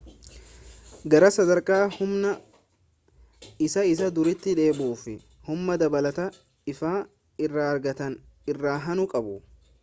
[1.13, 2.31] gara sadarka humna
[3.67, 5.05] isaa isa duritti deebi'uuf
[5.51, 6.27] humna dabalata
[6.75, 6.97] ifaa
[7.49, 8.19] irra argatan
[8.55, 9.39] irra aanu qabu